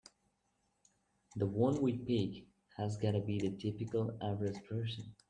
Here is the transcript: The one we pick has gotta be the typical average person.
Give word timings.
The 1.35 1.45
one 1.45 1.79
we 1.79 1.95
pick 1.95 2.47
has 2.75 2.97
gotta 2.97 3.19
be 3.21 3.37
the 3.37 3.51
typical 3.51 4.17
average 4.19 4.57
person. 4.67 5.13